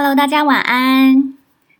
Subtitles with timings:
[0.00, 1.34] Hello，大家晚安。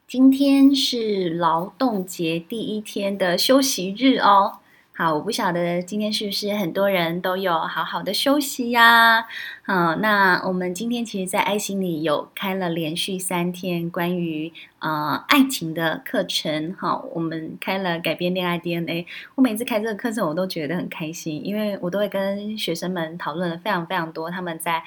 [0.08, 4.54] 今天是劳动节第一天的休息日哦。
[4.92, 9.28] 好，我不晓得今天是不是很多人都有好好的休息呀？
[9.64, 16.74] 好，那我们今天其实，在爱心里有开了连续三天关于呃爱情的课程。
[16.76, 19.06] 好，我们开了改变恋爱 DNA。
[19.36, 24.82] 我每次开这个课程，我都觉得很开心，因为我都会跟学生们讨论了非常非常多他们在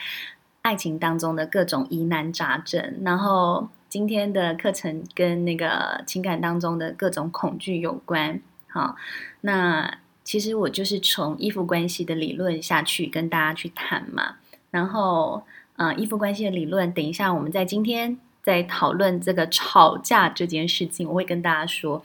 [0.61, 2.99] 爱情当中的各种疑难杂症。
[3.03, 8.39] 然后今天的课程跟那个情感当中的各种恐惧有关。
[8.67, 8.95] 好，
[9.41, 14.35] 那其实我就是从依附关系的理论下去跟大家去谈嘛。
[14.70, 15.43] 然后，
[15.75, 22.01] 呃，依附关系的理论，等一下我们在今天在讨论这个吵架这件事情，我会跟大家说，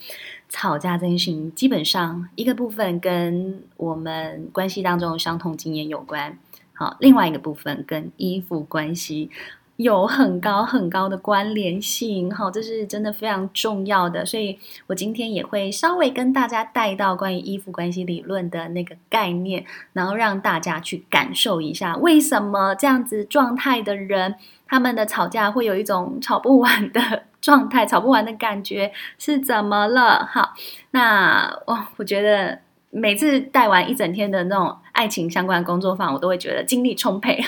[0.49, 6.37] 吵架这件事情基本上一个部分跟我们关系当中的伤痛经验有关，
[6.77, 9.31] 好，另外一个部分跟依附关系。
[9.77, 14.25] 有很高很高的关联性，哈，这是真的非常重要的。
[14.25, 30.25] 所以我今天也会稍微跟大家带到关于依附关系理论的那个概念，然后让大家去感受一下，为什么这样子状态的人，他们的吵架会有一种吵不完的状态，吵不完的感觉是怎么了？
[30.25, 30.55] 好，
[30.93, 32.61] 那我我觉得
[32.97, 37.41] 每次带完一整天的那种爱情相关工作坊，我都会觉得精力充沛，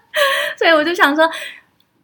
[0.56, 1.28] 所以我就想说。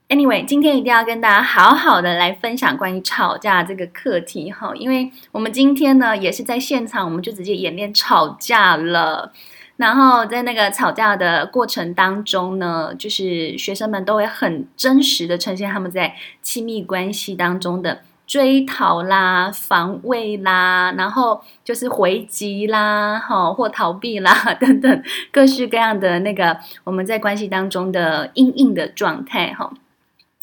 [0.08, 9.32] Anyway，今天一定要跟大家好好的来分享关于吵架这个课题哈，因为我们今天呢也是在现场，我们就直接演练吵架了。
[9.76, 29.72] 然后在那个吵架的过程当中呢，就是学生们都会很真实的呈现他们在亲密关系当中的追讨啦、防卫啦，然后就是回击啦、哈或逃避啦 等等各式各样的那个我们在关系当中的因应的状态哈。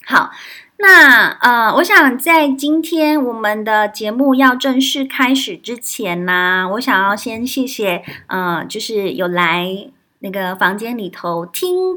[0.05, 0.31] 好，
[0.77, 9.89] 那呃，我想在今天我们的节目要正式开始之前呢，我想要先谢谢呃，就是有来
[10.19, 11.95] 那个房间里头听。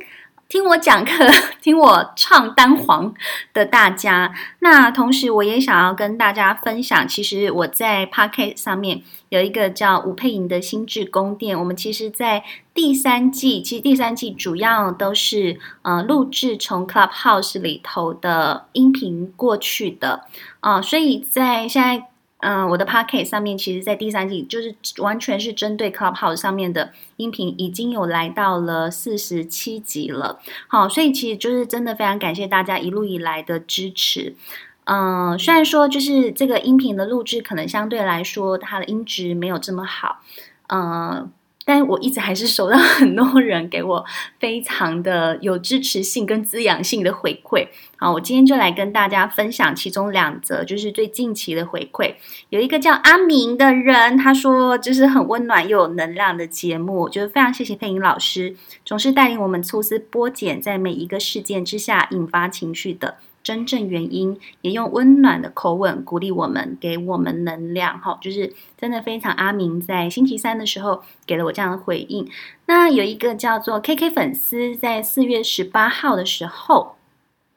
[0.48, 1.26] 听我讲课，
[1.60, 3.12] 听我唱单簧
[3.52, 11.58] 的大家，那同时我也想要跟大家分享，其实我在 Podcast 上面有一个叫吴佩莹的心智宫殿。
[11.58, 20.26] 我们其实，在第三季，其实第三季主要都是呃录制从 Clubhouse 里头的音频过去的
[20.60, 22.06] 啊、所以在现在。
[22.48, 30.38] 嗯，我的 pocket 上面，其实，在第三季就是完全是针对 Clubhouse 上面的音频，已经有来到了四十七集了。
[30.68, 34.36] 好，所以其实就是真的非常感谢大家一路以来的支持。
[34.84, 40.20] 嗯，虽然说就是这个音频的录制可能相对来说它的音质没有这么好，
[40.68, 41.28] 嗯。
[41.66, 44.04] 但我一直还是收到很多人给我
[44.38, 47.66] 非常的有支持性跟滋养性的回馈。
[47.99, 52.15] 好，我今天就来跟大家分享其中两则，就是最近期的回馈。
[52.50, 58.54] 有一个叫阿明的人，他说就是很温暖又有能量的节目，就是非常谢谢姵莹老师，
[58.84, 63.16] 总是带领我们抽丝剥茧，在每一个事件之下引发情绪的。
[63.46, 67.96] 真正原因，也用温暖的口吻鼓励我们，给我们能量。
[68.00, 72.28] 哈，就是真的非常阿明在星期三的时候给了我这样的回应。
[72.66, 76.96] 那有一个叫做 KK 粉丝，在四月十八号的时候，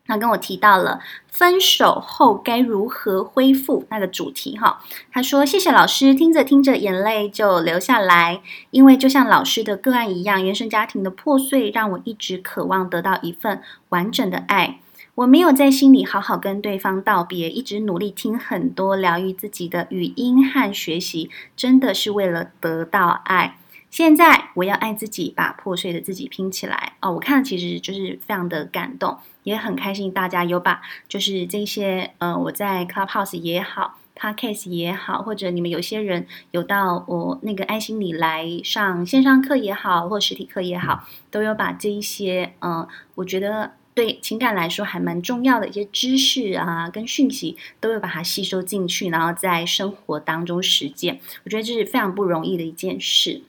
[0.05, 4.55] 他跟我提到了分手后该如何恢复那个主题。
[4.59, 14.77] 哈，他说：“谢谢老师，听着听着眼泪就流下来，因为就像老师的个案一样，原生家庭的破碎让我一直渴望得到一份完整的爱。”
[15.19, 23.57] 我没有在心里好好跟对方道别，一直努力听很多疗愈自己的语音和学习，真的是为了得到爱。
[23.89, 26.93] 现在我要爱自己，把破碎的自己拼起来。
[27.01, 43.73] 哦，我看其实就是非常的感动，也很开心大家有把就是这些，呃，我在 Clubhouse 也好，Podcast 也好，或者你们有些人有到我那个爱心里来上线上课也好，或实体课也好，都有把这一些，嗯、呃，我觉得。
[43.99, 51.19] 对情感来说还蛮重要的一些知识啊，跟讯息都会把它吸收进去，然后在生活当中实践。
[51.43, 53.41] 我觉得这是非常不容易的一件事。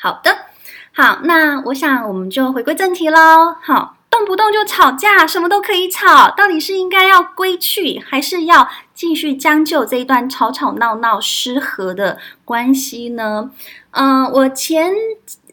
[0.00, 0.36] 好的，
[0.92, 3.54] 好，那我想我们就回归正题喽。
[3.62, 8.68] 好，动不动就吵架，什么都可以吵，到底是应该要归去，还是要
[9.02, 13.50] 继续将就这一段吵吵闹闹失和的关系呢？
[13.90, 14.92] 嗯、呃，我前。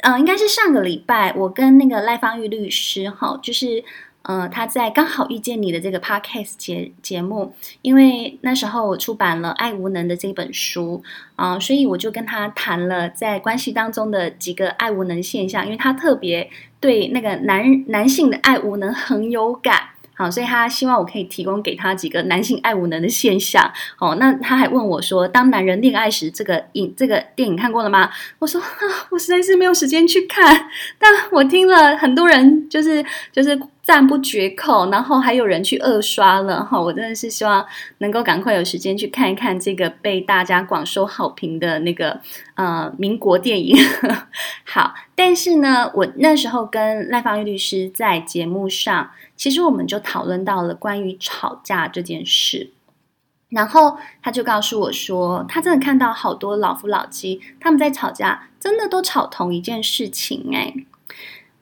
[0.01, 3.83] 嗯、呃，应该是上个礼拜，我跟那个赖芳玉律师哈，就是
[4.21, 11.03] 呃，他在刚好遇见你的这个 podcast 节节目，因为那时候我出版了《爱无能》的这本书
[11.35, 16.49] 啊、所以我就跟他谈了在关系当中的几个爱无能现象，因为他特别
[16.79, 19.89] 对那个男男性的爱无能很有感。
[20.19, 23.71] 好，所以他希望我可以提供给他几个男性爱无能的现象。
[23.99, 28.67] 哦，那他还问我说：“当男人恋爱时，这个影这个电影看过了吗？”我说：“啊，
[29.11, 30.67] 我实在是没有时间去看。”
[30.99, 33.01] 但我听了很多人就是
[33.31, 36.65] 就是赞不绝口，然后还有人去二刷了。
[36.65, 37.65] 哈，我真的是希望
[37.99, 42.19] 能够赶快有时间去看一看这个被大家广受好评的那个
[42.55, 43.77] 呃民国电影。
[44.65, 49.11] 好，但是呢，我那时候跟赖芳玉律师在节目上。
[49.35, 52.71] 其实我们就讨论到了关于吵架这件事，
[53.49, 60.73] 然后他就告诉我说，他真的看到好多老夫老妻他们在吵架，真的都吵同一件事情哎。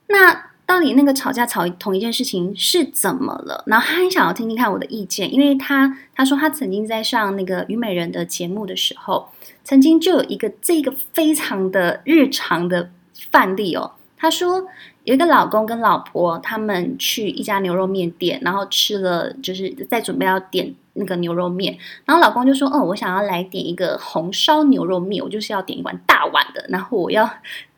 [0.06, 3.64] 那到底那个吵架吵同一件事情是怎么了？
[3.66, 9.28] 然后他很想要听听看我的意见，因为他他说他曾经在上那个虞美人的节目的时候，
[9.62, 12.90] 曾经就有一个这个非常的日常的
[13.30, 13.92] 范例哦。
[14.16, 14.66] 他说。
[15.04, 27.26] 有一个老公跟老婆，他们去一家牛肉面店，然后吃了，就是在准备要点那个牛肉面，然后老公就说：“哦，我想要来点一个红烧牛肉面，我就是要点一碗大碗的，然后我要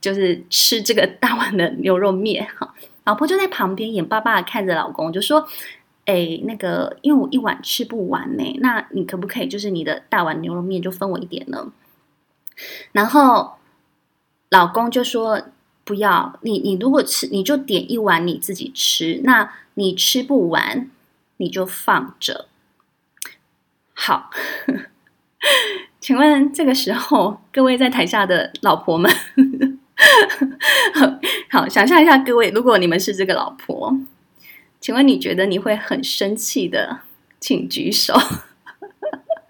[0.00, 5.46] 就是吃这个大碗的牛肉面。”哈，老婆就在旁边眼巴巴的看着老公，就说
[6.06, 11.70] ：“哎，那个，因为我一碗吃不完呢，那你可不可以就是你的大碗牛肉面就分我一点呢？”
[12.90, 13.52] 然后
[14.50, 15.40] 老公就说。
[15.82, 19.20] 不要你，你如果吃，你就点一碗你自己吃。
[19.24, 20.88] 那你吃不完，
[21.38, 22.46] 你就放着。
[23.92, 24.30] 好，
[25.98, 29.12] 请问这个时候，各位在台下的老婆们，
[31.50, 33.92] 好，想象一下，各位，如果你们是这个老婆，
[34.80, 37.00] 请问你觉得你会很生气的，
[37.40, 38.14] 请举手。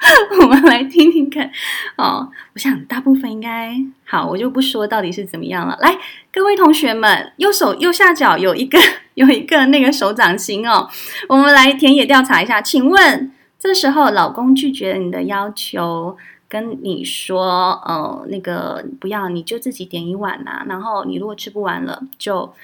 [0.41, 1.51] 我们来听听看
[1.97, 3.77] 哦，我想大部分应该
[4.07, 5.77] 好，我就不说到底是怎么样了。
[5.81, 5.95] 来，
[6.33, 8.79] 各位同学们，右手右下角有一个
[9.15, 10.89] 有一个那个手掌心哦，
[11.29, 12.63] 我们来田野调查一下。
[12.63, 16.17] 请问这时候老公拒绝了你的要求，
[16.49, 20.65] 跟你说，呃，那个不要，你就自己点一碗呐。
[20.67, 22.55] 然后你如果吃不完了，就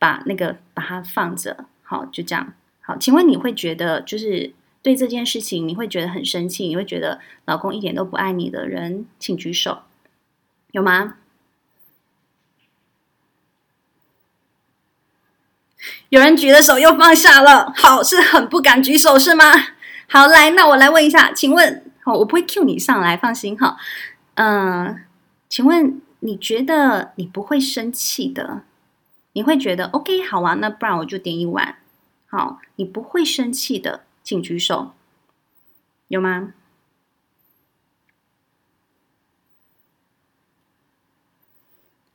[0.00, 1.66] 把那个把它放着。
[1.84, 2.52] 好，就这样。
[2.80, 4.52] 好，请问你会觉得就是？
[4.82, 9.82] 对这件事情，你会觉得很生气，你会觉得老公一点都不爱你的人，请举手，
[10.72, 11.16] 有吗？
[16.08, 19.44] 有人举了手又放下了，好，是很不敢举手是吗？
[20.08, 23.76] 好，来，那我来问一下，请问，好，我不会 cue 你上来，放心哈。
[24.34, 25.00] 嗯、呃，
[25.48, 28.62] 请问你觉得你不会生气的？
[29.34, 30.54] 你会觉得 OK 好啊？
[30.54, 31.76] 那不然我就点一碗，
[32.28, 34.04] 好，你不会生气的。
[34.30, 34.92] 请举手，
[36.06, 36.54] 有吗？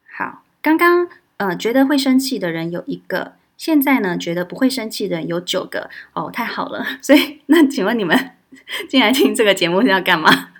[0.09, 6.85] 好，刚刚呃觉得会生气的人有一个，现在呢觉得不会生气的人有九个哦，太好了。
[7.03, 8.38] 所以那请问你们
[8.88, 10.53] 进来听这个节目是要干嘛？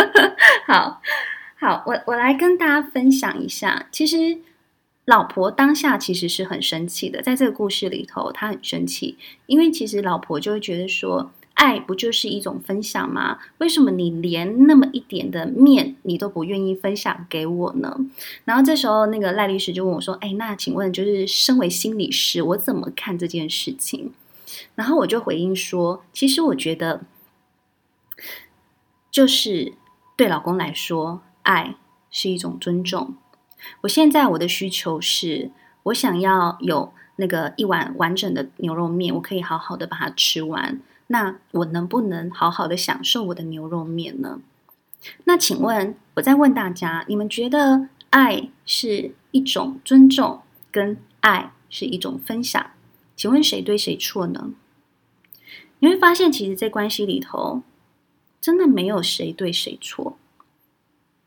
[0.66, 1.02] 好
[1.60, 4.38] 好，我我来跟大家分享一下，其实。
[5.04, 13.38] 老婆当下其实是很生气的，在这个故事里头，她很生气，因为其实老婆就会觉得说，爱不就是一种分享吗？
[13.58, 17.94] 为什么你连那么一点的面你都不愿意分享给我呢？
[18.46, 24.12] 然后这时候，那个赖律师就问我说：“哎，那请问，就是身为心理师，我怎么看这件事情？”
[24.74, 27.02] 然后我就回应说：“其实我觉得，
[29.10, 29.74] 就是
[30.16, 31.76] 对老公来说，爱
[32.10, 33.14] 是一种尊重。”
[33.82, 35.50] 我现在我的需求是，
[35.84, 40.80] 我想要有那个一碗完整的牛肉面，我可以好好的把它吃完。
[41.08, 44.40] 那我能不能好好的享受我的牛肉面呢？
[45.24, 50.40] 那请问，我再问大家，你们觉得爱是一种尊重，
[50.70, 52.70] 跟爱是一种分享？
[53.14, 54.50] 请问谁对谁错呢？
[55.80, 57.62] 你会发现，其实，在关系里头，
[58.40, 60.16] 真的没有谁对谁错。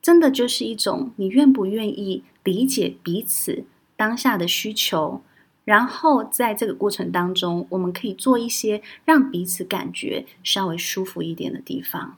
[0.08, 3.66] 真的就是一种你愿不愿意理解彼此
[3.98, 5.22] 当下的需求，
[5.66, 12.16] 然后在这个过程当中，我们可以做一些让彼此感觉稍微舒服一点的地方。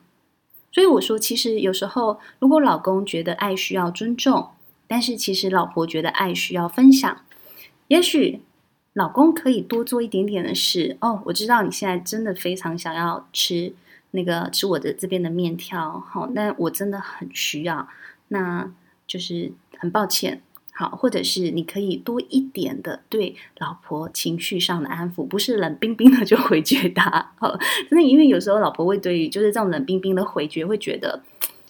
[0.70, 4.50] 所以我说，其实有时候，如果老公觉得爱需要尊重，
[4.86, 7.24] 但是其实老婆觉得爱需要分享，
[7.88, 8.42] 也许
[8.92, 10.96] 老公可以多做一点点的事。
[11.00, 13.74] 哦，我知道你现在真的非常想要吃。
[14.12, 17.88] 那个吃我的这边的面条，好，那我真的很需要，
[18.28, 18.72] 那
[19.06, 27.56] 就是很抱歉，好，或者是你可以多一点的对老婆情绪上的安抚，不是冷冰冰的就回绝他，好，
[27.88, 31.22] 真的，因为有时候老婆会对于就是这种冷冰冰的回绝，会觉得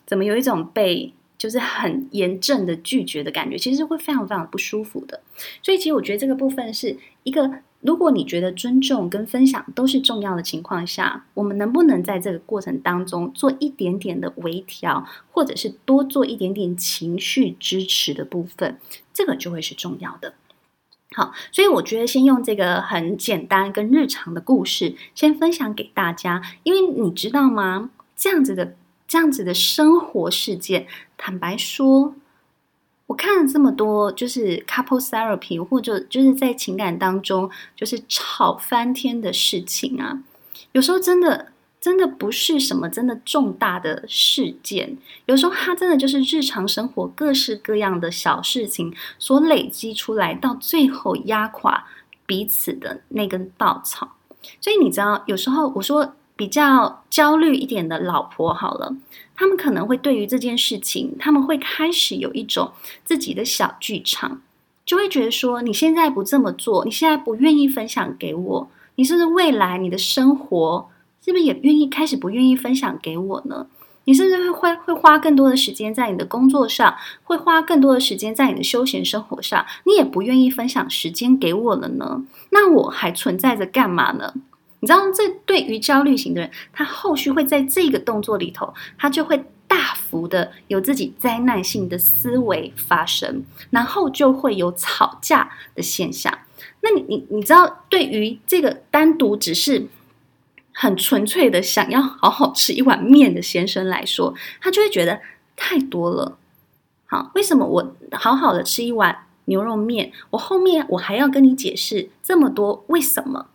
[0.06, 5.20] 怎么有一种被就是很严正的拒绝的感觉，其实会非常非常不舒服的，
[5.62, 18.78] 所以其实我觉得这个部分是一个如果你觉得尊重跟分享都是重要的情况下，我们能不能在这个过程当中做一点点的微调，或者是多做一点点情绪支持的部分，
[19.14, 20.34] 这个就会是重要的。
[21.12, 27.90] 好，所以我觉得先用这个很简单跟日常的故事先分享给大家，因为你知道吗？
[28.14, 28.76] 这样子的
[29.08, 32.14] 这样子的生活事件，坦白说。
[33.10, 40.22] 我看了这么多，就是 couple therapy，或者就是在情感当中就是吵翻天的事情啊。
[40.70, 41.48] 有时候真的
[41.80, 51.84] 真的不是什么真的重大的事件，有时候它真的就是日常生活各式各样的小事情所累积出来，到最后压垮
[52.26, 54.08] 彼此的那根稻草。
[54.60, 58.96] 所以你知道，有时候我说比较焦虑一点的老婆，好了。
[59.36, 62.72] 他们可能会对于这件事情，他们会开始有一种
[63.04, 64.40] 自己的小剧场，
[64.86, 70.88] 就会觉得说：你现在不这么做，你现在不愿意分享给我，你是不是未来你的生活
[71.22, 73.66] 是不是也愿意开始不愿意分享给我呢？
[74.04, 82.22] 你是不是会会花更多的时间在你的工作上，会花更多的时间在你的休闲生活上，你也不愿意分享时间给我了呢？
[82.48, 84.32] 那我还存在着干嘛呢？
[84.80, 96.36] 你知道，这对于焦虑型的人，他后续会在这个动作里头，他就会大幅的有自己灾难性的思维发生，然后就会有吵架的现象。
[96.80, 99.86] 那你你你知道，对于这个单独只是
[100.72, 105.20] 很纯粹的想要好好吃一碗面的先生来说，他就会觉得
[105.54, 106.38] 太多了。
[107.04, 113.49] 好，为什么我好好的吃一碗牛肉面，我后面我还要跟你解释这么多为什么？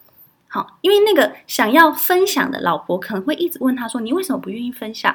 [0.56, 5.14] 好，因为那个想要分享的老婆可能会一直问他说：“你为什么不愿意分享？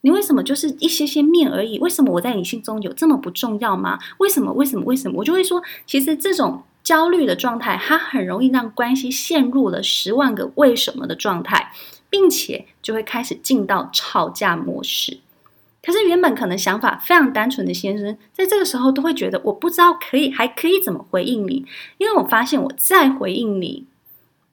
[0.00, 1.78] 你为什么就是一些些面而已？
[1.78, 4.00] 为什么我在你心中有这么不重要吗？
[4.18, 4.52] 为什么？
[4.52, 4.84] 为什么？
[4.84, 11.70] 为什么？”我就会说，其实这种焦虑的状态，它很容易让关系陷入了十万个为什么的状态，
[12.10, 15.18] 并且就会开始进到吵架模式。
[15.80, 21.64] 可是原本可能想法非常单纯的先生，在这个时候都会觉得，我不知道可以还可以怎么回应你，
[21.98, 23.86] 因为我发现我再回应你。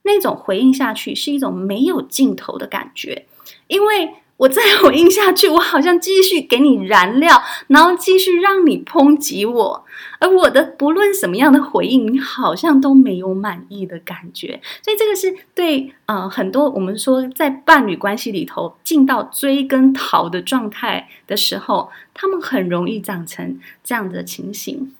[0.02, 3.26] 那种回应下去是一种没有尽头的感觉，
[3.66, 9.84] 因为我再回应下去，我好像继续给你燃料，然后继续让你抨击我，
[10.18, 14.58] 而我的不论什么样的回应，你好像都没有满意的感觉。
[14.82, 24.94] 所以这个是对呃很多我们说在伴侣关系里头进到追跟逃的状态的时候，他们很容易长成这样的情形。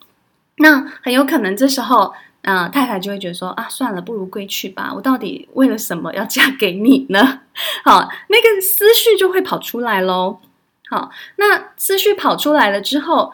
[0.57, 2.13] 那很有可能这时候。
[2.43, 4.91] 啊、太太就会觉得说啊，算了，不如归去吧。
[4.93, 7.41] 我到底为了什么要嫁给你呢？
[7.85, 10.39] 好，那个思绪就会跑出来喽。
[10.89, 13.31] 好，那思绪跑出来了之后，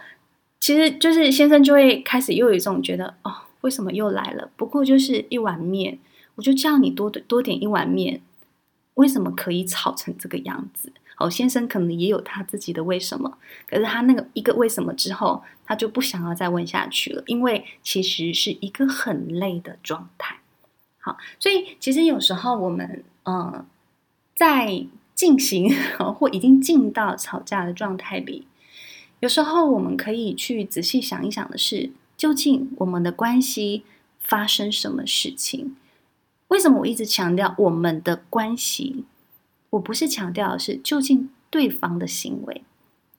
[0.60, 4.50] 其实就是先生就会开始又有一种觉得哦，为什么又来了？
[4.56, 5.98] 不过就是一碗面，
[6.36, 8.22] 我就叫你多多点一碗面，
[8.96, 10.92] 为什么可以吵成这个样子？
[11.18, 20.38] 哦，先生可能也有他自己的为什么，可是他那个一个为什么之后，他就不想要再问下去了，因为其实是一个很累的状态。
[21.00, 23.66] 好，所以其实有时候我们嗯，
[24.36, 25.74] 在进行
[26.14, 28.46] 或已经进到吵架的状态里，
[29.20, 33.84] 有时候我们可以去仔细想一想的是，究竟我们的关系
[34.20, 35.76] 发生什么事情？
[36.50, 39.06] 为什么我一直强调我们的关系？
[39.72, 42.64] 我不是强调的是究竟对方的行为，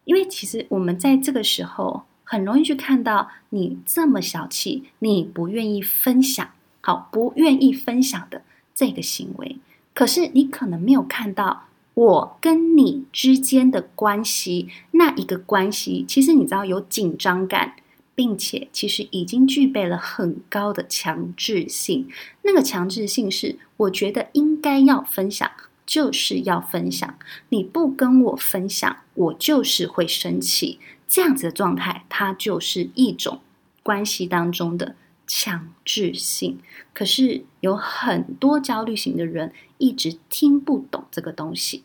[0.05, 6.49] 因为其实我们在这个时候很容易去看到你这么小气，你不愿意分享，
[6.81, 8.43] 好，不愿意分享的
[8.75, 9.57] 这个行为，
[9.95, 11.65] 可是你可能没有看到
[11.95, 17.75] 我跟你之间的关系，那一个关系，其实你知道有紧张感，
[18.15, 22.09] 并且其实已经具备了很高的强制性，
[22.43, 25.51] 那个强制性是我觉得应该要分享。
[25.89, 27.19] 就是要分享，
[27.49, 30.79] 你不跟我分享，我就是会生气。
[31.09, 33.41] 这样子的状态，它就是一种
[33.83, 36.59] 关系当中的强制性。
[36.93, 41.85] 可是有很多焦虑型的人一直听不懂这个东西，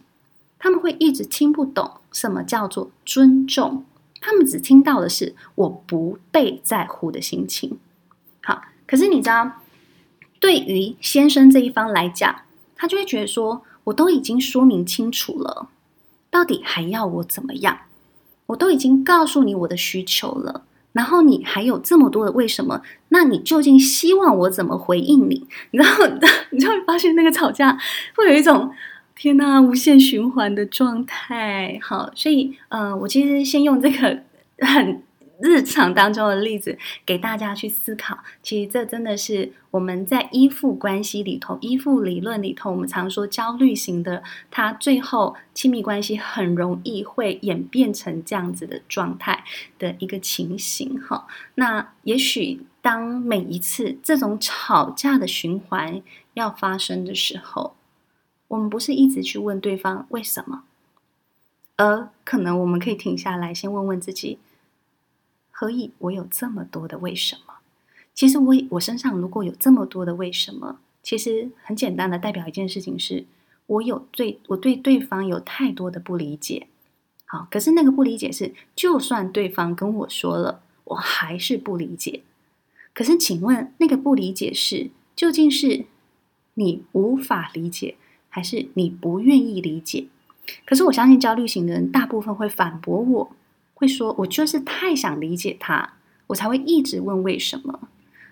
[0.60, 3.86] 他们会一直听不懂什么叫做尊重，
[4.19, 7.79] 他们只听到的是我不被在乎的心情。
[8.41, 9.62] 好，可是你知道，
[10.41, 12.41] 对于先生这一方来讲，
[12.75, 13.63] 他就会觉得说。
[13.85, 15.69] 我都已经说明清楚了，
[16.29, 17.77] 到底还要我怎么样？
[18.47, 22.81] 我都已经告诉你我的需求了，然后你还有这么多的为什么？
[23.09, 25.47] 那你究竟希望我怎么回应你？
[25.71, 26.05] 然后
[26.51, 27.77] 你就会发现那个吵架
[28.15, 28.71] 会有一种
[29.15, 31.79] 天哪，无限循环的状态。
[31.81, 34.19] 好，所以呃，我其实先用这个
[34.59, 35.01] 很
[35.43, 38.17] 日常当中的例子给大家去思考。
[38.41, 49.43] 其实这真的是我们在依附关系里头、依附理论里头，我们常说焦虑型的，他最后亲密关系很容易会演变成这样子的状态
[49.77, 50.97] 的一个情形。
[51.01, 56.01] 哈，那也许当每一次这种吵架的循环
[56.35, 57.75] 要发生的时候，
[58.47, 60.63] 我们不是一直去问对方为什么，
[61.75, 64.39] 而可能我们可以停下来，先问问自己。
[65.63, 67.53] 何以我有这么多的为什么？
[68.13, 73.25] 其实我我身上如果有这么多的为什么，其实很简单的代表一件事情是，
[73.67, 76.67] 我有对我对对方有太多的不理解。
[77.25, 82.22] 好，可是那个不理解是，就算对方跟我说了，我还是不理解。
[82.93, 85.86] 可是请问，那个不理解是究竟是
[86.55, 87.96] 你无法理解，
[88.27, 90.08] 还是你不愿意理解？
[90.65, 93.32] 可是我相信焦虑型的人大部分会反驳我。
[93.83, 95.95] 会说，我就是太想理解他，
[96.27, 97.89] 我才会一直问为什么。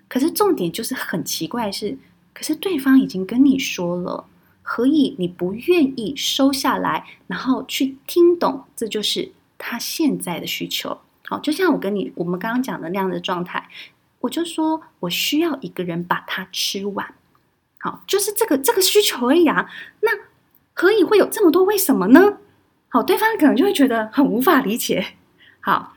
[0.07, 1.97] 可是重点就是很奇怪是，
[2.33, 4.25] 可是对方已经跟你说了，
[4.61, 8.63] 何以你不愿意收下来，然后去听懂？
[8.75, 10.97] 这就是他现在的需求。
[11.27, 13.67] 好，就像我跟你我们刚刚讲的那样的状态，
[14.21, 17.13] 我就说我需要一个人把它吃完。
[17.79, 19.69] 好，就是这个这个需求而已啊。
[20.01, 20.11] 那
[20.73, 22.37] 何以会有这么多为什么呢？
[22.89, 25.15] 好，对方可能就会觉得很无法理解。
[25.61, 25.93] 好，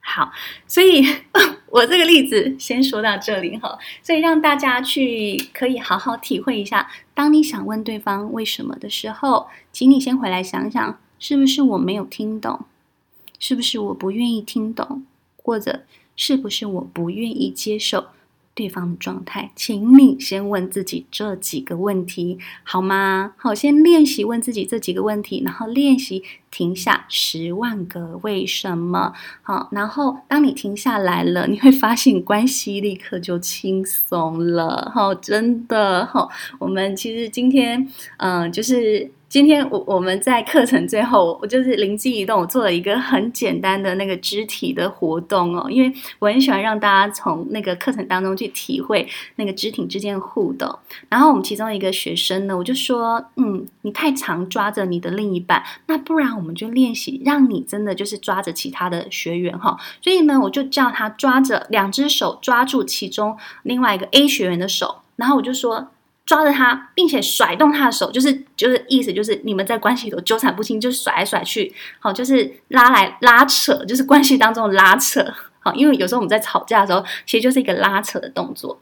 [0.00, 0.32] 好，
[0.66, 1.04] 所以
[1.70, 12.64] 我这个例子先说到这里哈，所以让大家去可以好好体会一下，当你想问对方为什么的时候，请你先回来想想，是不是我没有听懂？
[13.38, 15.04] 是不是我不愿意听懂？
[15.36, 15.84] 或者
[16.16, 18.08] 是不是我不愿意接受？
[18.58, 23.34] 对方的状态，请你先问自己这几个问题，好吗？
[23.36, 29.12] 好，先练习问自己这几个问题，然后练习停下十万个为什么。
[29.42, 34.90] 好，然后当你停下来了，你会发现关系立刻就轻松了。
[34.92, 36.04] 好，真的。
[36.06, 39.12] 好，我们其实今天，嗯、呃，就是。
[39.28, 50.78] 今天我我们在课程最后，我就是灵机一动，我做了一个很简单的那个肢体的活动哦，因为我很喜欢让大家从那个课程当中去体会那个肢体之间的互动。
[51.10, 59.78] 然后我们其中一个学生呢，我就说，嗯，你太常抓着你的另一半，那不然我们就练习，让你真的就是抓着其他的学员哈。
[60.00, 65.88] 所以呢，我就叫他抓着两只手抓住其中另外一个 A 学员的手，然后我就说。
[66.28, 75.24] 抓着他，并且甩动他的手，就是就是意思就是你们在关系里头纠缠不清，就甩来甩去，好，就是拉来拉扯，就是关系当中的拉扯，
[75.60, 78.78] 好，因为有时候我们在吵架的时候，其实就是一个拉扯的动作。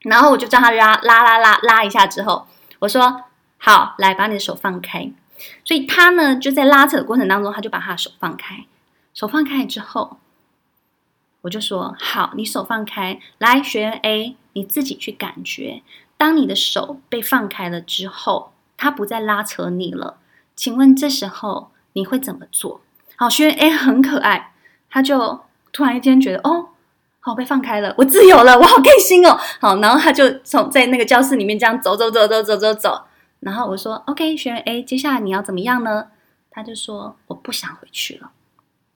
[0.00, 2.46] 然后我就叫他拉拉拉拉拉一下之后，
[2.80, 3.22] 我说
[3.56, 5.10] 好，来把你的手放开。
[5.64, 8.66] 所以他呢就在拉扯的过程当中，他就把他的手放开，
[9.14, 10.18] 手放开之后，
[11.40, 15.82] 我就说好，你手放开，来，学员 A，你自己去感觉。
[16.16, 20.18] 当你的手被放开了之后，他不再拉扯你了。
[20.54, 22.80] 请问这时候你会怎么做？
[23.16, 24.52] 好，学员 A 很可爱，
[24.90, 25.40] 他就
[25.72, 26.70] 突然间觉得哦，
[27.20, 29.38] 好，被放开了，我自由了，我好开心哦。
[29.60, 33.02] 好，然后他就从在那个教室里面这样走走走走走走走。
[33.40, 36.08] 然后我说 OK，学员 A，接下来你要怎么样呢？
[36.50, 38.30] 他就说我不想回去了。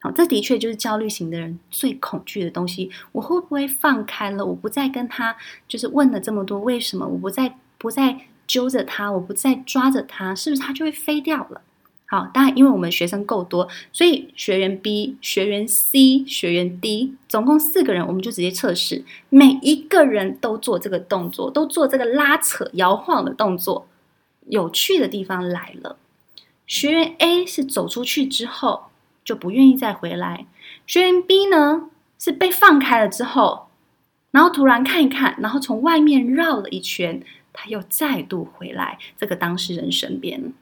[0.03, 2.89] 好，这的确就是焦虑型的人最恐惧的东西。
[3.11, 4.43] 我会不会放开了？
[4.43, 5.37] 我不再跟他
[5.67, 7.07] 就是问了这么多为什么？
[7.07, 11.61] 我不再不再揪着他，我不再抓着他，是不是他就会飞掉了？
[12.07, 23.87] 好，当然，因为我们学生够多，所以学员 B、学员 C、学员 D，总共四个人，我们就直接测试，每一个人都做这个动作，都做这个拉扯、摇晃的动作。
[24.47, 25.95] 有趣的地方来了，
[26.65, 28.90] 学员 A 是走出去之后。
[29.23, 30.45] 就不愿意再回来。
[30.87, 33.67] 学员 B 呢，是被放开了之后，
[34.31, 37.21] 然后突然看一看，然后从外面绕了一圈，
[37.53, 40.53] 他又再度回来这个当事人身边。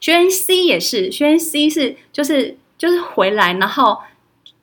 [0.00, 3.98] 学员 C 也是，学员 C 是就是就是回来，然后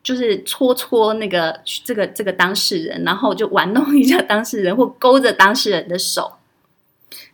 [0.03, 6.33] 就是搓搓那个这个这个当事人，然后就玩弄一下当事人，或勾着当事人的手。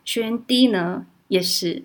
[0.06, 1.84] 学员 D 呢，也是。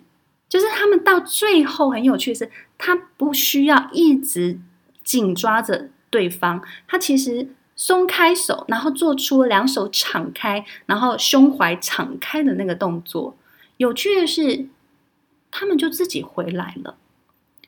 [0.48, 4.58] 就是他们到最后很有趣的是，他不需要一直
[5.04, 13.36] 紧抓着对方，他其实松开手，然后做出两手敞开，然后胸怀敞开的那个动作。
[13.76, 14.68] 有趣的是，
[15.50, 16.96] 他们就自己回来了。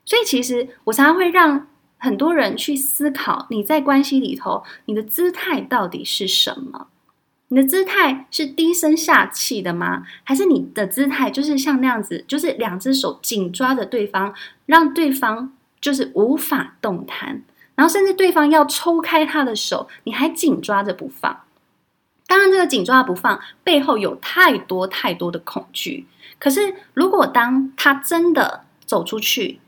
[0.04, 1.68] 所以其实我常常会让
[1.98, 6.88] 很多人去思考：你在关系里头，你的姿态到底是什么？
[7.52, 10.04] 你的姿态是低声下气的吗？
[10.22, 14.32] 还是你的姿态就是像那样子，就是两只手紧抓着对方，
[14.66, 17.42] 让对方就是无法动弹？
[17.74, 21.40] 然后甚至对方要抽开他的手，你还紧抓着不放。
[22.28, 26.06] 当然，这个紧抓不放背后有太多太多的恐惧。
[26.38, 29.58] 可是，如果当他真的走出去，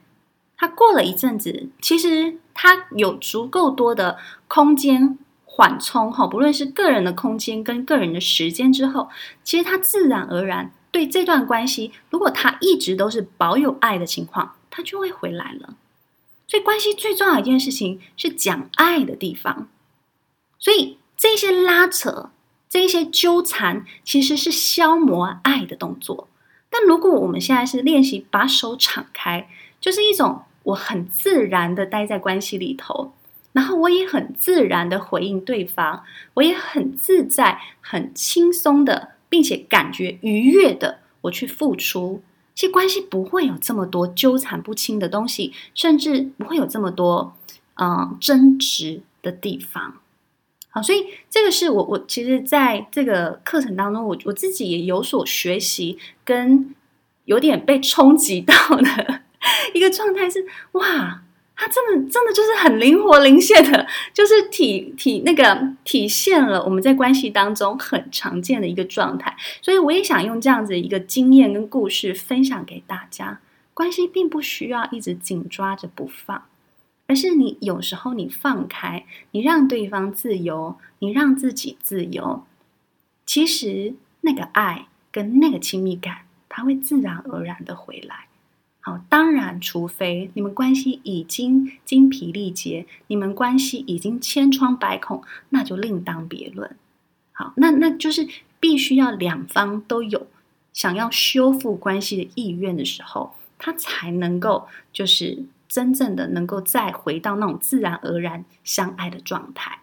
[0.56, 5.18] 他过了一阵子，其实他有足够多的空间
[5.54, 9.10] 缓冲，哈，不论是个人的空间跟个人的时间之后，
[9.44, 15.76] 其实他自然而然对这段关系，如果他一直都是保有爱的情况，他就会回来了。
[16.48, 19.68] 所以，关系最重要一件事情是讲爱的地方。
[20.58, 22.30] 所以，这些拉扯、
[22.70, 26.28] 这些纠缠，其实是消磨爱的动作。
[26.70, 30.44] 但如果我们现在是练习把手敞开，就是一种。
[30.66, 33.12] 我很自然的待在关系里头，
[33.52, 36.02] 然后我也很自然的回应对方，
[36.34, 42.22] 我也很自在、很轻松的，并且感觉愉悦的，我去付出。
[42.54, 47.34] 其实关系不会有这么多纠缠不清的东西，甚至不会有这么多
[47.76, 49.96] 嗯争执的地方。
[50.68, 56.74] 好，所以这个是我我其实在这个课程当中，我我自己也有所学习，跟
[57.26, 59.20] 有点被冲击到的。
[59.74, 61.22] 一个状态是哇，
[61.62, 69.36] 他真的真的就是很灵活灵现的，就是体体那个体现了我们在关系当中很常见的一个状态。
[69.60, 73.38] 所以我也想用这样子一个经验跟故事分享给大家。
[73.74, 76.42] 关系并不需要一直紧抓着不放，
[77.06, 82.44] 而是你有时候你放开，你让对方自由，你让自己自由，
[83.24, 88.26] 其实那个爱跟那个亲密感，它会自然而然的回来。
[88.84, 96.76] 好，当然，除非你们关系已经精疲力竭，你们关系已经千疮百孔，那就另当别论。
[97.30, 98.26] 好，那那就是
[98.58, 100.26] 必须要两方都有
[100.72, 109.78] 想要修复关系的意愿的时候，他才能够就是真正的能够再回到那种自然而然相爱的状态。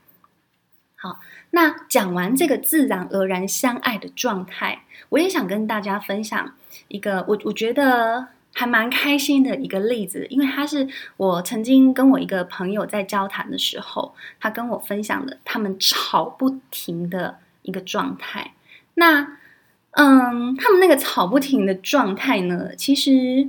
[0.97, 6.53] 好，那讲完这个自然而然相爱的状态，我也想跟大家分享
[6.89, 8.27] 一个我我觉得。
[8.59, 18.53] 还蛮开心的一个例子，因为他是我曾经跟我一个朋友在交谈的时候，他跟我分享的他们吵不停的一个状态。
[18.95, 19.37] 那，
[19.91, 23.47] 嗯，他们那个吵不停的状态呢，其实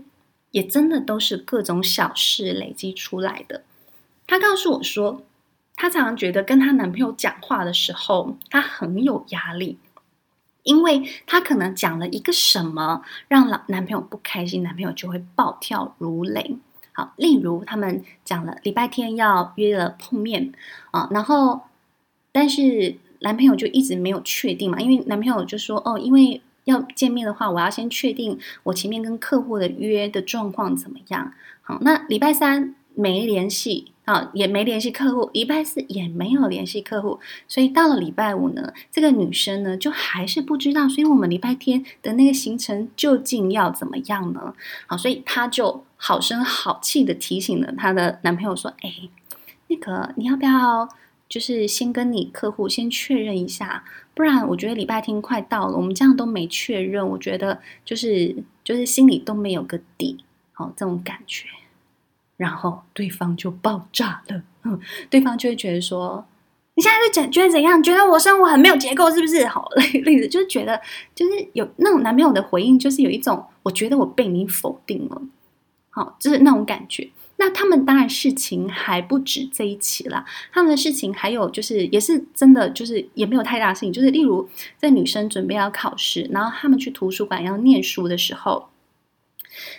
[0.53, 3.65] 也真的都是各种小事累积出来的。
[4.29, 5.23] 他告诉我说，
[5.75, 9.77] 他常常觉得跟他男朋友讲话的时候，他很有压力。
[10.63, 16.57] 因为他可能讲了一个什么，让老男朋友不开心，男朋友就会暴跳如雷。
[16.93, 20.53] 好，例如他们讲了礼拜天要约了碰面
[20.91, 21.61] 啊，然后
[22.33, 31.33] 但是男朋友就一直没有确定嘛，因为男朋友就说哦，因为要见面的话，我要先确定我前面跟客户的约的状况怎么样。
[31.63, 33.93] 好，那礼拜三没联系。
[34.07, 44.53] 啊，也没联系客户，礼拜四也没有联系客户，所以到了礼拜五呢，这个女生呢就还是不知道，所以我们礼拜天的那个行程究竟要怎么样呢？
[44.89, 48.93] 好，所以她就好声好气的提醒了她的男朋友说：“哎，
[49.69, 50.89] 那个你要不要
[51.29, 53.85] 就是先跟你客户先确认一下，
[54.15, 58.35] 不然我觉得礼拜天快到了，我们这样都没确认，我觉得就是
[58.65, 61.47] 就是心里都没有个底，好，这种感觉。”
[62.41, 66.25] 然后对方就爆炸了，嗯，对方就会觉得说
[66.75, 67.83] ：“你现在是觉得怎样？
[67.83, 69.69] 觉得我生活很没有结构，是不是？”好，
[70.05, 70.81] 例子就是觉得，
[71.15, 75.21] 就是有那种男朋友的回应，就是有一种我觉得我被你否定了，
[75.91, 77.11] 好，就是那种感觉。
[77.37, 84.49] 那他们当然事情还不止这一起啦，他们的事情还有就是也是真的，就是也没有太大事情，就是例如
[84.79, 88.71] 在女生准备要考试，然后他们去图书馆要念书的时候，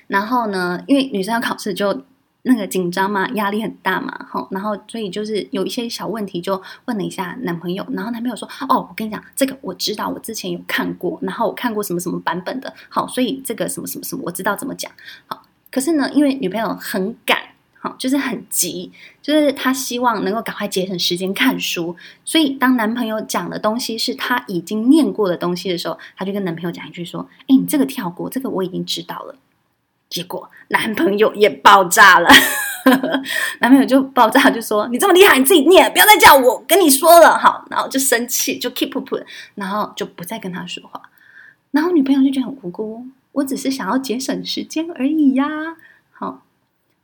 [0.06, 2.04] 然后呢，因为女生要考试就。
[2.44, 14.92] 那个紧张嘛，压力很大嘛，吼，然后所以就是有一些小问题，就问了一下男朋友，然后男朋友说：“哦，我跟你讲，这个我知道，我之前有看过，然后我看过什么什么版本的，好，所以这个什么什么什么，我知道怎么讲，
[15.28, 15.44] 好。
[15.70, 17.38] 可是呢，因为女朋友很赶，
[17.80, 29.36] 好，就是很急，就是她希望能够赶快节省时间看书，所以当男朋友讲的东西是她已经念过的东西的时候，她就跟男朋友讲一句说：“哎，你这个跳过，这个我已经知道了。”
[30.12, 32.30] 结果男朋友也爆炸了，
[33.62, 39.24] 男朋友就爆炸，就说：“你这么厉害，你自己念，不要再叫我跟你说了。”好，然后就生气，就 keep put，
[39.56, 41.02] 然后就不再跟他说话。
[41.72, 45.48] 然后女朋友就觉得很无辜，我只是想要节省时间而已呀。
[46.12, 46.44] 好，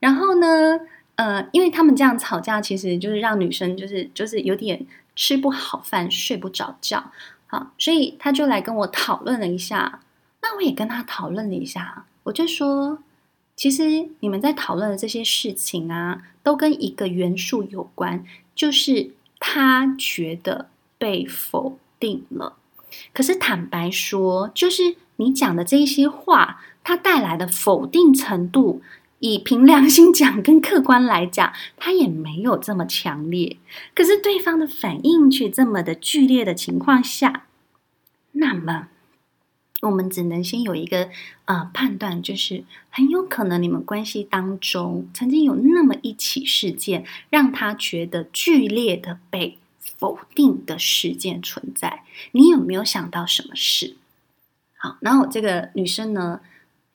[0.01, 0.81] 然后呢，
[1.15, 7.11] 呃，因为他们这样吵架，其实就是让女生就是就是有点吃不好饭，睡不着觉。
[7.45, 10.01] 好，所以他就来跟我讨论了一下。
[10.41, 12.03] 那我也跟他讨论了一下。
[12.27, 12.99] 我就说，
[13.55, 22.57] 其实你们在讨论的这些事情啊，都跟一个元素有关，就是他觉得被否定了。
[23.13, 28.81] 可是坦白说，就是你讲的这些话，它带来的否定程度。
[29.19, 33.57] 以凭良心讲，跟客观来讲，它也没有这么强烈。
[33.95, 37.47] 可是对方的反应却这么的剧烈的情况下，
[38.33, 38.89] 那么
[39.81, 41.09] 我们只能先有一个
[41.45, 52.03] 呃判断，就是很有可能你们关系当中曾经有那么一起事件，让他觉得剧烈的被否定的事件存在。
[52.31, 53.95] 你有没有想到什么事？
[54.77, 56.41] 好，然后这个女生呢，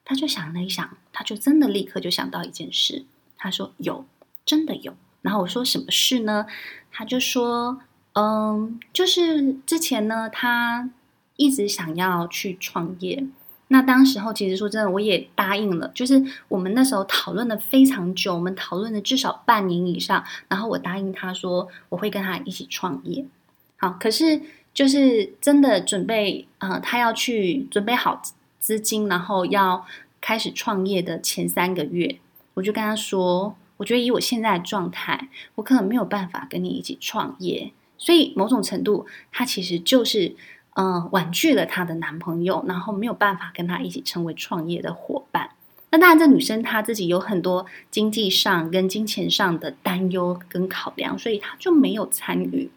[0.04, 0.96] 她就想了一想。
[1.12, 3.04] 她就真的立刻就想到一件事，
[3.36, 4.06] 她说有，
[4.46, 4.96] 真的有。
[5.20, 6.46] 然后我说什么事呢？
[6.90, 7.80] 她就说，
[8.14, 10.88] 嗯，就是之前呢，她
[11.36, 13.24] 一直想要去创业。
[13.68, 15.90] 那当时候其实说真的，我也答应了。
[15.94, 20.24] 就是我们那时候讨论了非常久，我们讨论了至少半年以上。
[20.48, 23.24] 然后我答应他说，我会跟他一起创业。
[23.76, 24.40] 好，可是
[24.74, 28.20] 就是真的准备，呃，他要去准备好
[28.58, 29.86] 资金，然后要。
[30.24, 32.20] 开始创业的前三个月，
[32.54, 40.36] 我就跟他说：“我觉得以我现在的状态，我可能没有办法跟你一起创业。”所以某种程度，他其实就是
[40.74, 45.50] 嗯、婉拒了他的男朋友，然后没有办法跟他一起成为创业的伙伴。
[45.90, 52.70] 那当然，这女生她自己有很多经济上跟金钱上的担忧跟考量，所以她就没有参与。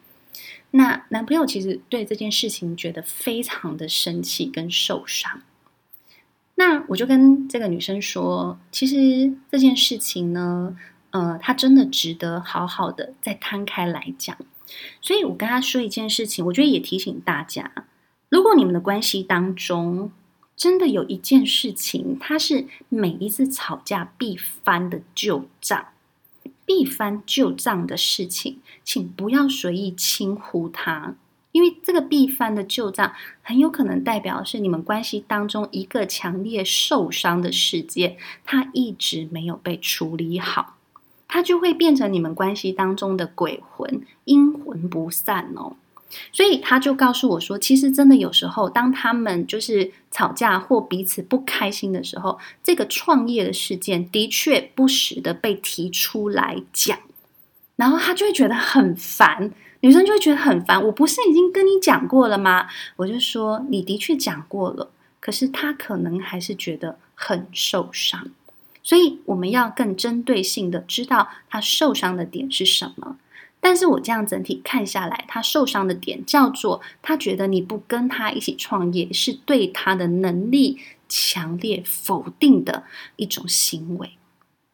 [0.72, 5.40] 那男朋友其实对这件事情觉得非常的生气跟受伤。
[6.56, 10.76] 那我就跟这个女生说，其实这件事情呢，
[11.12, 14.36] 呃，她真的值得好好的再摊开来讲。
[15.00, 17.72] 所以我跟她说一件事情，我觉得也提醒大家，
[18.28, 20.10] 如果你们的关系当中
[20.56, 25.86] 真的有一件事情，它是每一次吵架必翻的旧账，
[26.64, 31.14] 必翻旧账的事情，请不要随意轻忽它。
[31.52, 33.12] 因为这个必翻的旧账，
[33.42, 40.76] 很有可能代表是你们关系当中一个强烈受伤的事件，它一直没有被处理好，
[41.28, 45.76] 它就会变成你们关系当中的鬼魂，阴魂不散哦。
[46.32, 56.98] 所以他就告诉我说，其实真的有时候，当他们就是吵架或彼此不开心的时候，这个创业的事件的确不时的被提出来讲，
[57.76, 59.52] 然后他就会觉得很烦。
[59.80, 62.66] 女生就会觉得很烦，我不是已经跟你讲过了吗？
[62.96, 64.90] 我就说你的确讲过了，
[65.20, 68.28] 可是他可能还是觉得很受伤，
[68.82, 73.18] 所以我们要更针对性的知道他受伤的点是什么。
[73.68, 82.84] 但是我这样整体看下来，他受伤的点叫做他觉得你不跟他一起创业是对他的能力强烈否定的
[83.16, 84.12] 一种行为。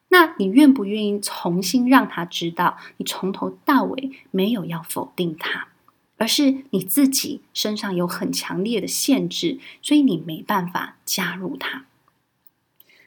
[0.09, 5.69] 那你愿不愿意重新让他知道，你从头到尾没有要否定他，
[6.17, 11.85] 而是你自己身上有很强烈的限制，所以你没办法加入他。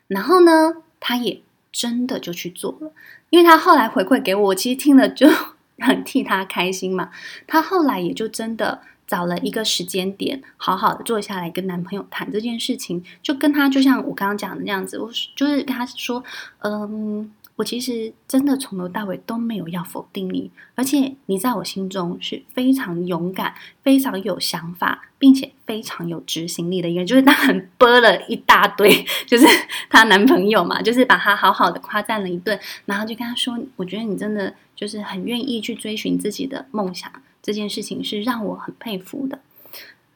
[0.09, 2.91] 然后呢，他也真的就去做了，
[3.31, 5.31] 因为他后来回馈给我，其实听了就
[5.79, 7.11] 很 替他开心嘛。
[7.47, 8.83] 他后来也就真的。
[9.07, 16.25] 找了一个时间点，好好的坐下来跟男朋友谈这件事情，就跟他就像我刚刚讲的那样子，我就是跟他说，
[16.59, 27.07] 嗯，我其实真的从头到尾都没有要否定你，而且你在我心中是非常勇敢、非常有想法，并且非常有执行力的一个人。
[27.07, 29.47] 就是他很播了一大堆， 就是
[29.89, 37.11] 她男朋友嘛，就是把他好好的夸赞了一顿，然后就跟他说，我觉得你真的就是很愿意去追寻自己的梦想。
[37.43, 39.41] 这件事情是让我很佩服的，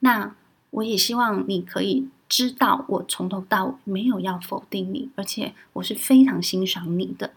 [0.00, 0.34] 那
[0.70, 7.32] 我也希望你可以知道，我从头到尾没有要否定你，而且我是非常欣赏你的。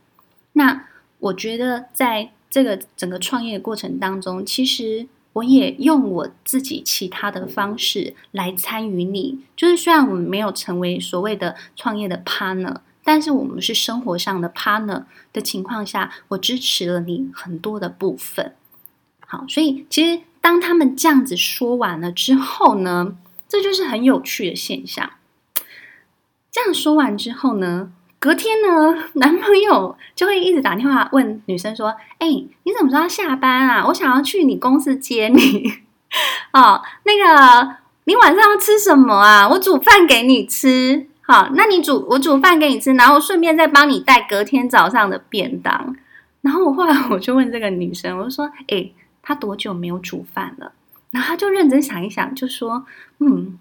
[0.53, 0.86] 那
[1.17, 9.39] 我觉得在这个整个创业过程当中，其实我也用我自己其他的方式来参与你。
[9.58, 18.53] 就是虽然我们没有成为所谓的创业的 partner，但是我们是生活上的 partner 的情况下，我支持了你很多的部分。
[19.25, 23.17] 好，所以其实当他们这样子说完了之后呢，
[23.53, 25.11] 这就是很有趣的现象。
[26.51, 33.85] 这样说完之后呢，隔天呢，男朋友就会一直打电话问女生说：“哎，你怎么知道下班啊？
[33.85, 35.71] 我想要去你公司接你。
[36.51, 39.47] 哦，那个你晚上要吃什么啊？
[39.47, 41.05] 我煮饭给你吃。
[41.21, 45.95] 好，那你煮我煮饭给你吃，然后顺便再帮你带隔天早上的便当。
[46.41, 48.89] 然后我后来我就问这个女生，我就说：哎。”
[49.25, 50.73] 他多久没有煮饭了？
[51.13, 52.86] 然后他就认真想一想，就说
[53.21, 53.58] ：“嗯，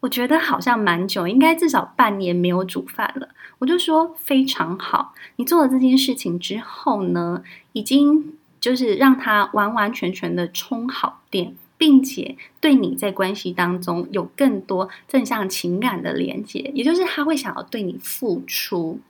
[0.00, 3.28] 我觉得好像蛮久，应该至少半年没有煮饭了。
[3.60, 19.00] 我就说非常好，你做了这件事情之后呢，已经就是让他完完全全的充好电，并且对你在关系当中有更多正向情感的连接，也就是他会想要对你付出。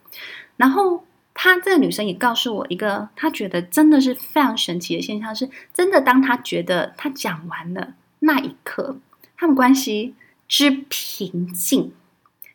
[0.56, 8.96] 然后她这个女生也告诉我一个，她觉得真的是非常神奇的现象，是真的，当她觉得她讲完了那一刻，
[9.36, 10.14] 他们关系
[10.48, 11.92] 之平静。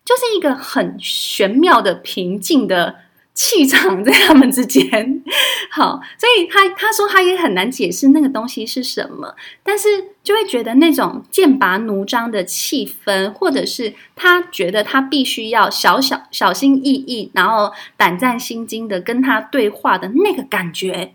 [0.05, 2.95] 就是一个很玄妙的平静的
[3.33, 5.23] 气场在他们之间，
[5.71, 9.87] 好，所以他他说他也很难解释那个东西是什么，但是
[10.21, 21.13] 就会觉得那种剑拔弩张的气氛，或者是他觉得他必须要小小小心翼翼，然后胆战心惊的跟他对话的那个感觉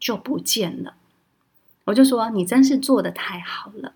[0.00, 0.94] 就不见了。
[1.84, 3.92] 我就说你真是做的太好了，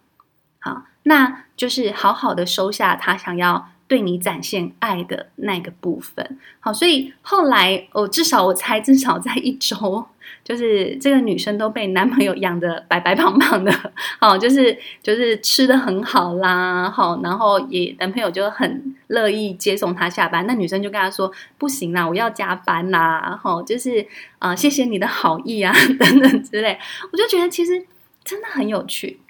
[0.61, 3.71] 好，那就是好好的收下他想要。
[3.89, 10.05] 对你展现爱的那个部分，好，所以后来我、至少我猜，至少在一周，
[10.43, 13.73] 就是这个女生都被男朋友养得白白胖胖的，
[14.19, 24.01] 好，就是就是吃得很好啦，好，然后也男朋友就很乐意接送她下班，那女生就跟他说不行啦，我要加班啦，好，就是
[24.41, 26.77] 啊、呃，谢谢你的好意啊， 等等之类，
[27.13, 27.87] 我就觉得其实
[28.25, 29.21] 真的很有趣，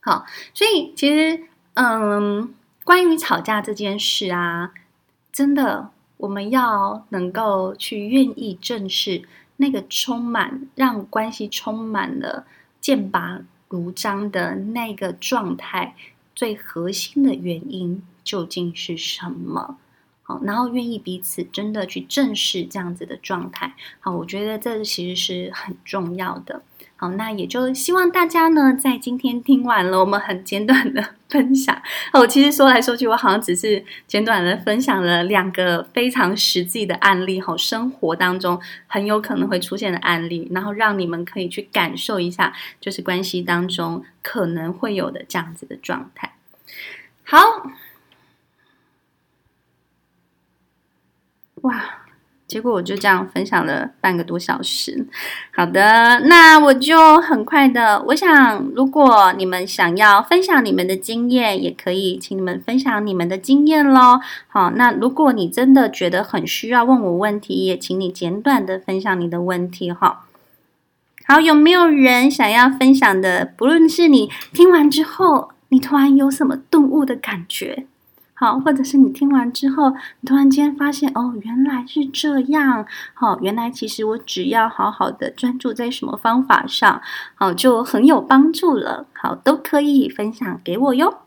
[0.00, 1.40] 好，所以其实
[1.74, 2.52] 嗯。
[2.86, 4.72] 关于吵架这件事啊，
[5.32, 9.24] 真的，我们要能够去愿意正视
[9.56, 12.46] 那个充满让关系充满了
[12.80, 15.96] 剑拔弩张的那个状态，
[16.32, 19.78] 最核心的原因究竟是什么？
[20.28, 23.72] 好，然后愿意彼此真的去正视这样子的状态。
[24.00, 26.62] 好，我觉得这其实是很重要的。
[26.96, 31.80] 好，那也就希望大家呢，在今天听完了我们很简短的分享。
[32.14, 46.32] 我其实说来说去，我好像只是简短的分享了两个非常实际的案例，好，生活当中很有可能会出现的案例，然后让你们可以去感受一下，就是关系当中可能会有的这样子的状态。
[47.24, 47.38] 好，
[51.62, 51.84] 哇。
[52.48, 55.04] 结果我就这样分享了半个多小时。
[55.52, 58.00] 好的，那我就很快的。
[58.06, 64.20] 我想，如果你们想要分享你们的经验，也可以请你们分享你们的经验咯。
[64.46, 70.26] 好，那如果你真的觉得很需要问我问题，也请你简短的分享你的问题哈。
[71.26, 73.44] 好，有没有人想要分享的？
[73.56, 77.86] 不论是你听完之后，你突然有什么顿悟的感觉？
[78.38, 82.86] 好，或者是你听完之后，你突然间发现，哦，原来是这样。
[83.14, 87.00] 好，原来其实我只要好好的专注在什么方法上，
[87.34, 89.06] 好，就很有帮助了。
[89.14, 91.25] 好，都可以分享给我哟。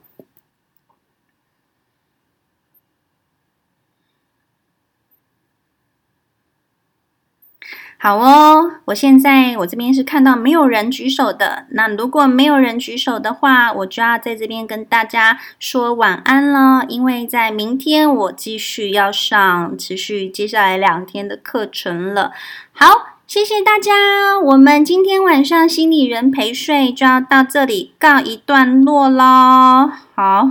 [8.01, 11.65] 好哦，我现在我这边是看到没有人举手的。
[11.71, 16.85] 那如果没有人举手的话，我就要在这边跟大家说晚安了。
[16.87, 22.31] 因为在明天我继续要上持续接下来两天的课程了。
[22.71, 29.91] 好，谢谢大家，我们今天晚上心理人陪睡就要到这里告一段落喽。
[30.15, 30.49] 好，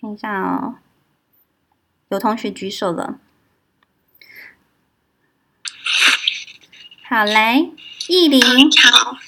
[0.00, 0.76] 看一下哦，
[2.08, 3.16] 有同学举手了。
[7.14, 7.58] 好，来，
[8.08, 8.40] 意林，
[8.80, 9.18] 好，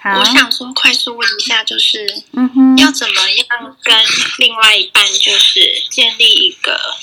[0.00, 3.96] 好，我想说，快速问一下，就是，嗯哼，要怎么样跟
[4.38, 6.96] 另外一半，就是建立一个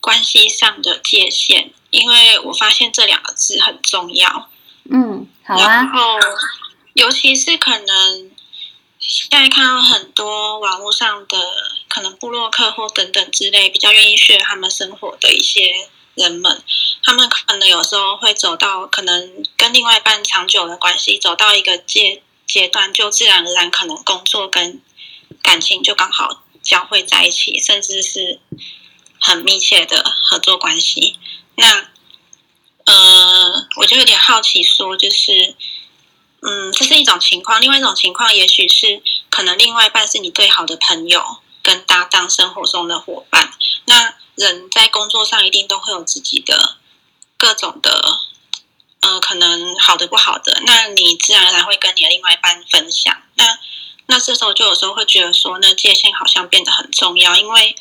[0.00, 1.70] 关系上的界限？
[1.90, 4.48] 因为我发现这两个字很重要。
[4.90, 5.74] 嗯，好啊。
[5.74, 6.18] 然后，
[6.94, 8.30] 尤其是可能
[8.98, 11.36] 现在看到很多网络上的
[11.88, 15.90] 可能部落客或等等之类，比较愿意 share 他们生活的一些。
[16.20, 16.62] 人们，
[17.02, 24.80] 他们可能有时候会走到可能跟另外一半长久的关系，走到一个阶阶段，就自然而然可能工作跟
[25.42, 28.38] 感情就刚好交汇在一起，甚至是
[29.20, 31.18] 很密切的合作关系。
[31.54, 31.88] 那，
[32.84, 35.54] 呃，我就有点好奇，说就是，
[36.42, 41.22] 嗯，这是一种情况，另外一种情况，也许是可能另外一半是你最好的朋友
[41.62, 43.52] 跟搭档，生活中的伙伴。
[43.86, 46.76] 那人在工作上一定都会有自己的
[47.36, 48.20] 各种的，
[49.00, 53.16] 呃，可能好的不好的，那你自然而然会跟你的另外一半分享。
[53.34, 53.58] 那
[54.06, 57.76] 那这时候就有时候会觉得说，那界限好像变得很重要，因为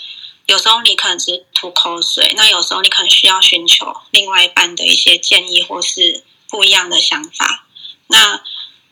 [0.46, 7.66] 有时候你可能只是吐口水，那有时候你可能需要寻求另外一半的一些建议或是不一样的想法。
[8.08, 8.42] 那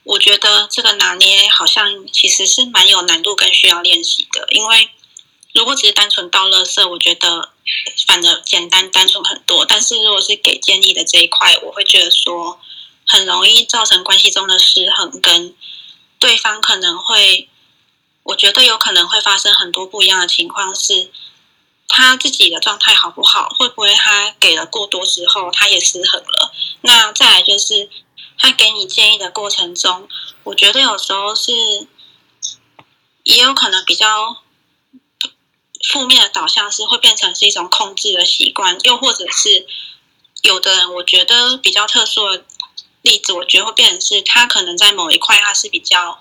[0.04, 4.90] 我觉得这个拿捏好像其实是蛮有难度跟需要练习的，因为
[5.54, 7.50] 如果只是单纯倒垃圾，我觉得
[8.08, 9.66] 反而简单单纯很多。
[9.66, 12.60] 但是如果是给建议的这一块，我会觉得说
[13.06, 15.56] 很容易造成关系中的失衡，跟
[16.20, 17.50] 对方可能会，
[18.24, 21.12] 我觉得有可能会发生很多不一样的情况，是
[21.88, 26.52] 他自己的状态好不好，会不会他给了过多之后，他也失衡了。
[26.82, 27.90] 那再来就是。
[28.40, 30.08] 他给你建议的过程中，
[30.44, 31.88] 我觉得有时候是，
[33.24, 34.44] 也有可能比较
[35.90, 39.66] 负面的导向是会变成是一种控制的习惯，又或者是
[40.42, 42.44] 有的人，我觉得比较特殊的
[43.02, 46.20] 例子，我觉得会变成是他可能在某一块他是比较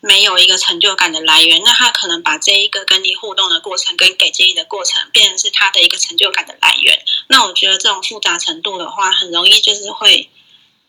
[0.00, 10.30] 没有一个成就感的来源，那他可能把这一个跟你互动的过程跟给建议的过程变成是他的一个成就感的来源，那我觉得这种复杂程度的话，很容易就是会。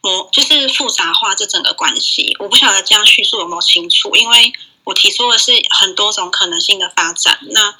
[0.03, 4.51] 我就是复杂化这整个关系，我不晓得这样叙述有没有清楚，因为
[4.84, 7.38] 我提出的是很多种可能性的发展。
[7.51, 7.76] 那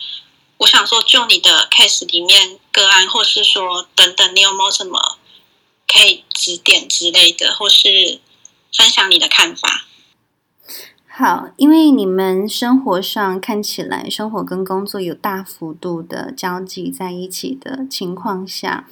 [0.62, 5.18] 我想说，就你的 case 里面个案，或是说等等，你有没有什么
[5.88, 8.20] 可以指点之类的，或是
[8.72, 9.88] 分享你的看法？
[11.08, 18.88] 好，因为你们生活上看起来生活跟工作有大幅度的交集在一起的情况下，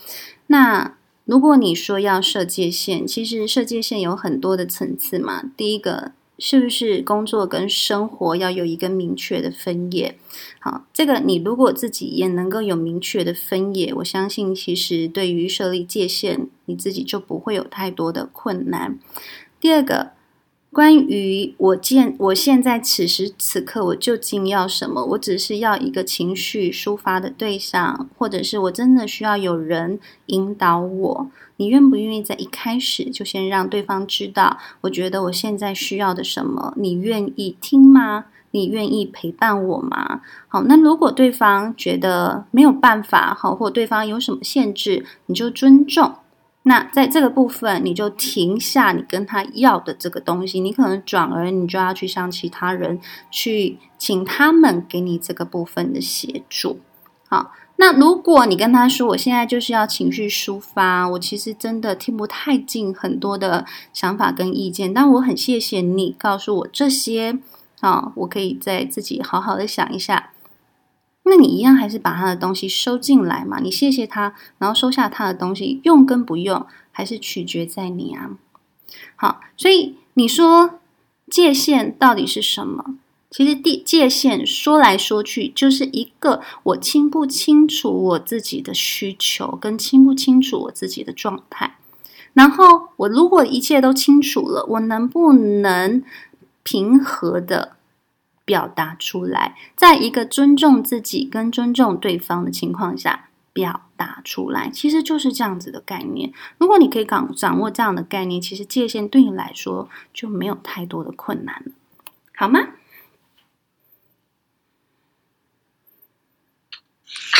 [0.47, 0.95] 那。
[1.25, 5.43] 如果你说要设界限，其实设界限有很多的层次嘛。
[5.55, 10.17] 第一个，是不是工作跟生活要有一个明确的分野？
[10.59, 18.99] 好，这个你如果自己也能够有明确的分野，我相信其实对于设立界限，你自己就不会有太多的困难。
[19.59, 20.11] 第二个。
[20.71, 25.03] 关于我见我现在此时此刻我究竟要什么？
[25.03, 31.31] 我只是要一个情绪抒发的对象，或者是我真的需要有人引导我？
[31.57, 34.59] 你愿不愿意在一开始就先让对方知道？
[34.81, 36.75] 我觉得我现在需要的什么？
[36.77, 38.25] 你愿意听吗？
[38.51, 40.21] 你愿意陪伴我吗？
[40.47, 46.15] 好，那如果对方觉得没有办法，好，或对方有什么限制，你就尊重。
[46.63, 52.99] 那在这个部分，你就停下你跟他要的这个东西，你可能转而你就要去向其他人
[53.31, 56.79] 去请他们给你这个部分的协助。
[57.29, 67.39] 好，那如果你跟他说，我现在就是要情绪抒发，我其实真的听不太进很多的想法跟意见，但我很谢谢你告诉我这些，
[67.79, 70.31] 啊，我可以再自己好好的想一下。
[71.23, 73.59] 那你一样还是把他的东西收进来嘛？
[73.59, 78.31] 你谢谢他，然后收下他的东西，用跟不用还是取决在你啊。
[79.15, 80.79] 好，所以你说
[81.29, 82.95] 界限到底是什么？
[83.29, 91.75] 其实第界限说来说去就是一个我清不清楚我自己的需求，跟清不清楚我自己的状态。
[92.33, 96.01] 然后我如果一切都清楚了，我能不能
[96.63, 97.75] 平和的？
[98.45, 106.33] 表达出来，在一个尊重自己跟尊重对方的情况下表达出来，其实就是这样子的概念。
[106.57, 111.71] 如果你可以掌掌握这样的概念，其实界限对你来说就没有太多的困难了，
[112.35, 112.59] 好吗？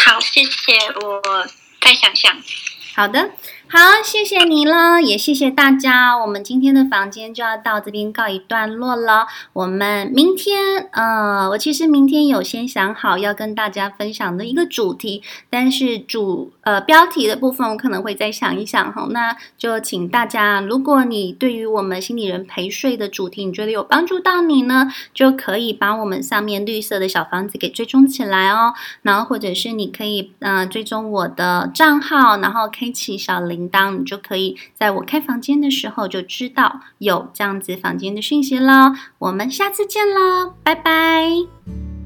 [0.06, 1.48] 好，谢谢，我
[1.82, 2.32] 再想想。
[2.94, 3.32] 好的。
[3.72, 6.18] 好，谢谢你了，也谢谢大家。
[6.18, 9.28] 我们今天的房间就要到这边告一段落了。
[9.54, 19.06] 我们明天，呃，我其实明天有先想好要跟大家分享的一个主题，但是主呃标题的部分我可能会再想一想哈。
[19.12, 28.74] 那就请大家，如果你对于我们心理人陪睡的主题，你觉得有帮助到你呢，就可以把我们上面绿色的小房子给追踪起来哦。
[29.04, 33.59] 然后或者是你可以呃追踪我的账号，然后开启小铃。
[33.60, 38.94] 铃铛，你就可以在我开房间的时候就知道有这样子房间的讯息了。
[39.20, 41.99] 我们下次见了，拜拜。